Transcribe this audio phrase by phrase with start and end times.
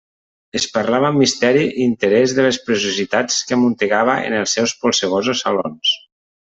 [0.59, 5.49] Es parlava amb misteri i interès de les preciositats que amuntegava en els seus polsegosos
[5.49, 5.99] salons.